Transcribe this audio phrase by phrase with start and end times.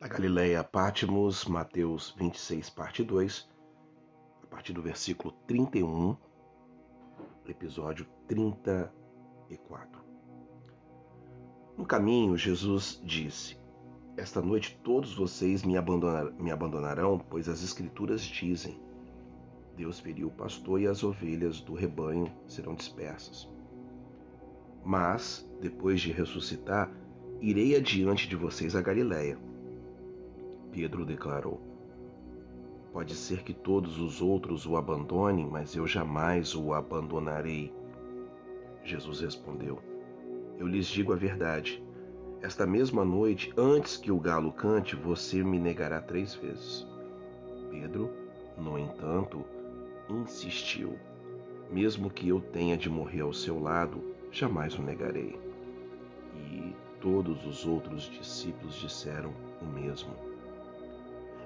[0.00, 3.50] Da Galileia Pátimos, Mateus 26, parte 2,
[4.44, 6.16] a partir do versículo 31,
[7.48, 10.00] episódio 34.
[11.76, 13.58] No caminho, Jesus disse:
[14.16, 18.80] Esta noite todos vocês me, abandonar, me abandonarão, pois as Escrituras dizem:
[19.74, 23.50] Deus feriu o pastor e as ovelhas do rebanho serão dispersas.
[24.84, 26.88] Mas, depois de ressuscitar,
[27.40, 29.36] irei adiante de vocês a Galileia.
[30.78, 31.60] Pedro declarou.
[32.92, 37.74] Pode ser que todos os outros o abandonem, mas eu jamais o abandonarei.
[38.84, 39.80] Jesus respondeu:
[40.56, 41.82] Eu lhes digo a verdade.
[42.40, 46.86] Esta mesma noite, antes que o galo cante, você me negará três vezes.
[47.72, 48.08] Pedro,
[48.56, 49.44] no entanto,
[50.08, 50.96] insistiu:
[51.72, 54.00] Mesmo que eu tenha de morrer ao seu lado,
[54.30, 55.36] jamais o negarei.
[56.36, 60.37] E todos os outros discípulos disseram o mesmo.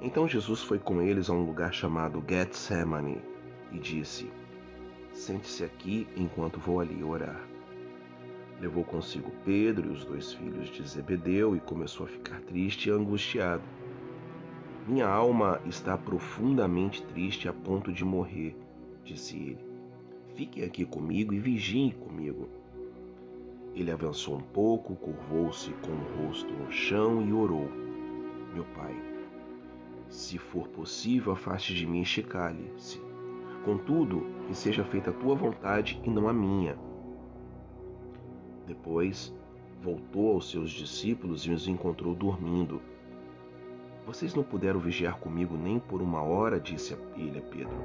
[0.05, 3.23] Então Jesus foi com eles a um lugar chamado Getsemane
[3.71, 4.29] e disse:
[5.13, 7.41] Sente-se aqui enquanto vou ali orar.
[8.61, 12.93] Levou consigo Pedro e os dois filhos de Zebedeu e começou a ficar triste e
[12.93, 13.63] angustiado.
[14.89, 18.57] Minha alma está profundamente triste a ponto de morrer,
[19.05, 19.65] disse ele.
[20.35, 22.49] Fiquem aqui comigo e vigiem comigo.
[23.73, 27.71] Ele avançou um pouco, curvou-se com o rosto no chão e orou:
[28.53, 28.95] Meu pai,
[30.13, 33.01] se for possível, afaste de mim este cálice.
[33.65, 36.77] Contudo, que seja feita a tua vontade e não a minha.
[38.67, 39.35] Depois,
[39.81, 42.83] voltou aos seus discípulos e os encontrou dormindo.
[44.07, 47.83] Vocês não puderam vigiar comigo nem por uma hora, disse ele a Pedro.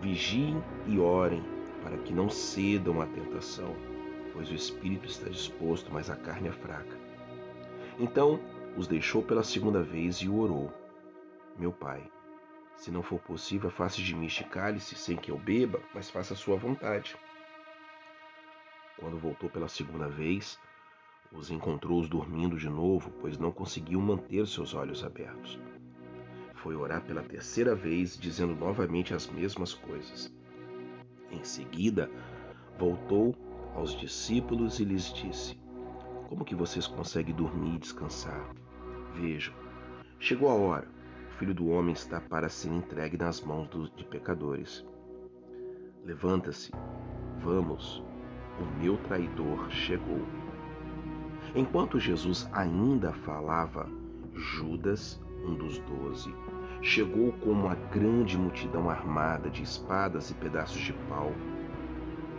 [0.00, 1.42] Vigiem e orem,
[1.82, 3.74] para que não cedam à tentação,
[4.32, 6.96] pois o espírito está disposto, mas a carne é fraca.
[7.98, 8.40] Então
[8.74, 10.79] os deixou pela segunda vez e orou.
[11.60, 12.10] Meu pai,
[12.74, 16.32] se não for possível, afaste de mim este cálice sem que eu beba, mas faça
[16.32, 17.14] a sua vontade.
[18.98, 20.58] Quando voltou pela segunda vez,
[21.30, 25.60] os encontrou-os dormindo de novo, pois não conseguiu manter seus olhos abertos.
[26.54, 30.32] Foi orar pela terceira vez, dizendo novamente as mesmas coisas.
[31.30, 32.10] Em seguida,
[32.78, 33.36] voltou
[33.74, 35.60] aos discípulos e lhes disse:
[36.26, 38.50] Como que vocês conseguem dormir e descansar?
[39.12, 39.52] Vejam,
[40.18, 40.99] chegou a hora
[41.40, 44.84] Filho do Homem está para ser entregue nas mãos de pecadores.
[46.04, 46.70] Levanta-se,
[47.38, 48.04] vamos,
[48.60, 50.20] o meu traidor chegou.
[51.54, 53.88] Enquanto Jesus ainda falava,
[54.34, 56.30] Judas, um dos doze,
[56.82, 61.32] chegou com uma grande multidão armada de espadas e pedaços de pau.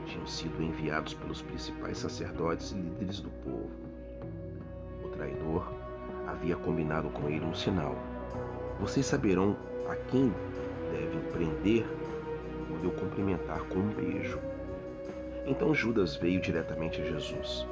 [0.05, 3.71] Tinham sido enviados pelos principais sacerdotes e líderes do povo.
[5.03, 5.73] O traidor
[6.27, 7.95] havia combinado com ele um sinal
[8.81, 9.55] vocês saberão
[9.87, 10.33] a quem
[10.91, 11.85] devem prender
[12.67, 14.39] quando eu cumprimentar com um beijo.
[15.45, 17.67] Então Judas veio diretamente a Jesus.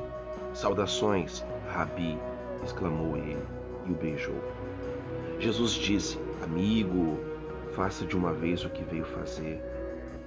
[0.53, 2.15] Saudações, Rabi!
[2.63, 3.41] exclamou ele
[3.87, 4.35] e o beijou.
[5.39, 7.17] Jesus disse: Amigo,
[7.71, 9.59] faça de uma vez o que veio fazer.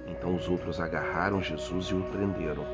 [0.05, 2.65] Então os outros agarraram Jesus e o prenderam.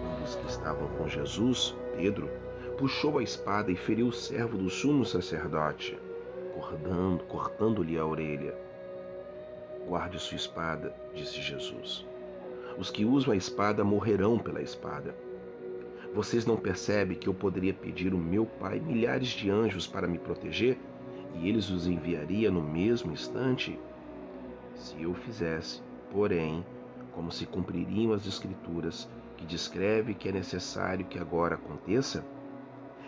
[0.00, 2.30] Um dos que estavam com Jesus, Pedro,
[2.78, 5.98] puxou a espada e feriu o servo do sumo sacerdote
[6.54, 8.54] cortando, cortando-lhe a orelha.
[9.86, 12.06] Guarde sua espada, disse Jesus.
[12.78, 15.14] Os que usam a espada morrerão pela espada.
[16.14, 20.18] Vocês não percebem que eu poderia pedir ao meu Pai milhares de anjos para me
[20.18, 20.78] proteger
[21.34, 23.78] e eles os enviaria no mesmo instante?
[24.76, 26.64] Se eu fizesse, porém,
[27.12, 32.24] como se cumpririam as Escrituras que descreve que é necessário que agora aconteça?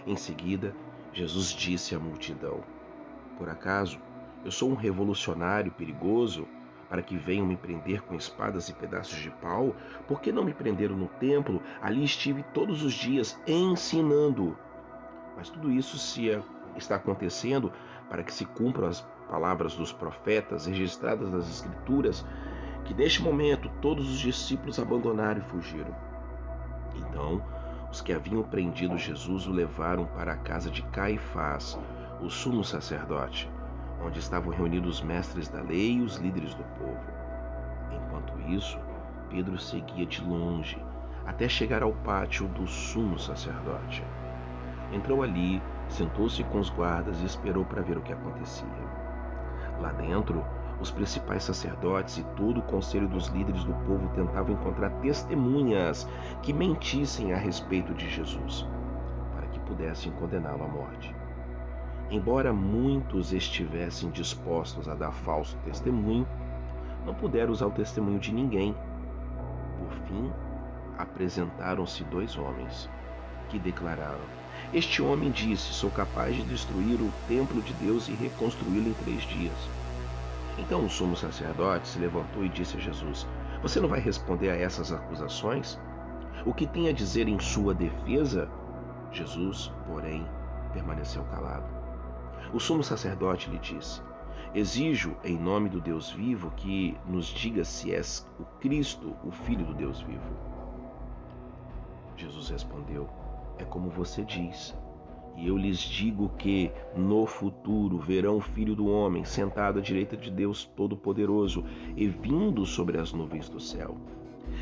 [0.05, 0.75] Em seguida,
[1.13, 2.61] Jesus disse à multidão:
[3.37, 3.99] por acaso,
[4.45, 6.47] eu sou um revolucionário perigoso
[6.89, 9.75] para que venham me prender com espadas e pedaços de pau?
[10.07, 11.61] Por que não me prenderam no templo?
[11.83, 14.57] Ali estive todos os dias ensinando.
[15.37, 16.41] Mas tudo isso se é,
[16.77, 17.73] está acontecendo
[18.09, 22.25] para que se cumpram as palavras dos profetas registradas nas Escrituras,
[22.85, 25.95] que neste momento todos os discípulos abandonaram e fugiram.
[26.95, 27.43] Então,
[27.91, 31.79] os que haviam prendido Jesus o levaram para a casa de Caifás,
[32.21, 33.51] o sumo sacerdote,
[34.05, 37.01] onde estavam reunidos os mestres da lei e os líderes do povo.
[37.93, 38.79] Enquanto isso,
[39.29, 40.83] Pedro seguia de longe
[41.27, 44.03] até chegar ao pátio do sumo sacerdote.
[44.93, 48.67] Entrou ali, sentou-se com os guardas e esperou para ver o que acontecia.
[49.81, 50.45] Lá dentro,
[50.81, 56.09] os principais sacerdotes e todo o conselho dos líderes do povo tentavam encontrar testemunhas
[56.43, 58.67] que mentissem a respeito de Jesus,
[59.35, 61.15] para que pudessem condená-lo à morte.
[62.11, 66.27] Embora muitos estivessem dispostos a dar falso testemunho,
[67.05, 68.77] não puderam usar o testemunho de ninguém.
[69.79, 70.33] Por fim,
[70.97, 72.89] apresentaram-se dois homens
[73.49, 74.21] que declararam:
[74.73, 79.23] Este homem disse: Sou capaz de destruir o templo de Deus e reconstruí-lo em três
[79.23, 79.71] dias.
[80.59, 83.27] Então o sumo sacerdote se levantou e disse a Jesus:
[83.63, 85.79] Você não vai responder a essas acusações?
[86.45, 88.49] O que tem a dizer em sua defesa?
[89.11, 90.25] Jesus, porém,
[90.73, 91.76] permaneceu calado.
[92.53, 94.01] O sumo sacerdote lhe disse:
[94.55, 99.67] Exijo, em nome do Deus vivo, que nos diga se és o Cristo, o Filho
[99.67, 100.31] do Deus vivo.
[102.17, 103.09] Jesus respondeu:
[103.59, 104.75] É como você diz.
[105.37, 110.17] E eu lhes digo que no futuro verão o Filho do Homem sentado à direita
[110.17, 111.63] de Deus Todo-Poderoso
[111.95, 113.99] e vindo sobre as nuvens do céu.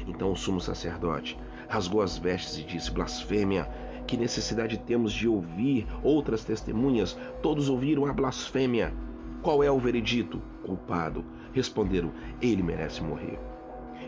[0.09, 1.39] Então o sumo sacerdote
[1.69, 3.69] rasgou as vestes e disse: Blasfêmia!
[4.07, 7.19] Que necessidade temos de ouvir outras testemunhas?
[7.43, 8.95] Todos ouviram a blasfêmia.
[9.43, 10.41] Qual é o veredito?
[10.65, 11.25] Culpado.
[11.53, 13.39] Responderam: Ele merece morrer.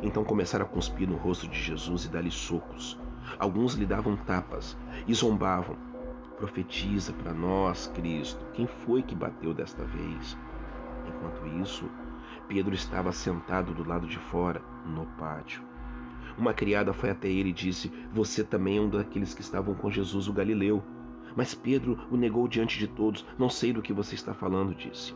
[0.02, 2.98] Então começaram a cuspir no rosto de Jesus e dar-lhe socos.
[3.38, 4.76] Alguns lhe davam tapas
[5.06, 5.76] e zombavam.
[6.36, 10.36] Profetiza para nós, Cristo, quem foi que bateu desta vez?
[11.08, 11.88] Enquanto isso,
[12.46, 15.62] Pedro estava sentado do lado de fora, no pátio.
[16.38, 19.90] Uma criada foi até ele e disse: Você também é um daqueles que estavam com
[19.90, 20.82] Jesus, o Galileu.
[21.34, 25.14] Mas Pedro o negou diante de todos: Não sei do que você está falando, disse.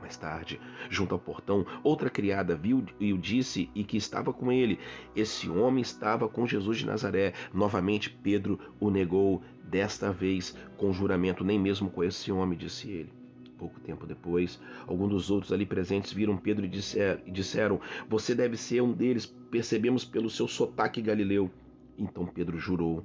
[0.00, 0.58] Mais tarde,
[0.88, 4.78] junto ao portão, outra criada viu e o disse e que estava com ele.
[5.14, 7.34] Esse homem estava com Jesus de Nazaré.
[7.52, 13.19] Novamente Pedro o negou, desta vez com juramento: Nem mesmo com esse homem, disse ele.
[13.60, 17.78] Pouco tempo depois, alguns dos outros ali presentes viram Pedro e, disser, e disseram:
[18.08, 21.50] Você deve ser um deles, percebemos pelo seu sotaque galileu.
[21.98, 23.04] Então Pedro jurou: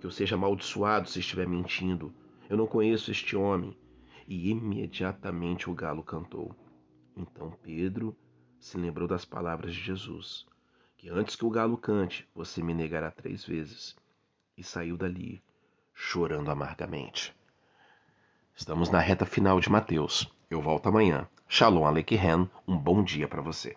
[0.00, 2.10] Que eu seja amaldiçoado se estiver mentindo.
[2.48, 3.76] Eu não conheço este homem.
[4.26, 6.56] E imediatamente o galo cantou.
[7.14, 8.16] Então Pedro
[8.58, 10.46] se lembrou das palavras de Jesus:
[10.96, 13.94] Que antes que o galo cante, você me negará três vezes.
[14.56, 15.42] E saiu dali,
[15.92, 17.36] chorando amargamente.
[18.54, 20.30] Estamos na reta final de Mateus.
[20.50, 21.26] Eu volto amanhã.
[21.48, 23.76] Shalom Aleichem, um bom dia para você.